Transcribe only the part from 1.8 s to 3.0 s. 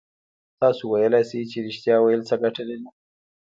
ويل څه گټه لري؟